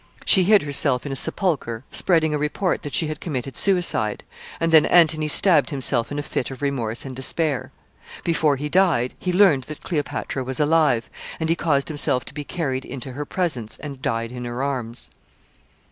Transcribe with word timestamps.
She 0.25 0.45
hid 0.45 0.63
herself 0.63 1.05
in 1.05 1.11
a 1.11 1.15
sepulcher, 1.15 1.83
spreading 1.91 2.33
a 2.33 2.39
report 2.39 2.81
that 2.81 2.95
she 2.95 3.05
had 3.05 3.19
committed 3.21 3.55
suicide, 3.55 4.23
and 4.59 4.71
then 4.71 4.87
Antony 4.87 5.27
stabbed 5.27 5.69
himself 5.69 6.11
in 6.11 6.17
a 6.17 6.23
fit 6.23 6.49
of 6.49 6.63
remorse 6.63 7.05
and 7.05 7.15
despair. 7.15 7.71
Before 8.23 8.55
he 8.55 8.67
died, 8.67 9.13
he 9.19 9.31
learned 9.31 9.65
that 9.65 9.83
Cleopatra 9.83 10.43
was 10.43 10.59
alive, 10.59 11.07
and 11.39 11.49
he 11.49 11.55
caused 11.55 11.87
himself 11.87 12.25
to 12.25 12.33
be 12.33 12.43
carried 12.43 12.83
into 12.83 13.11
her 13.11 13.25
presence 13.25 13.77
and 13.77 14.01
died 14.01 14.31
in 14.31 14.43
her 14.45 14.63
arms. 14.63 15.11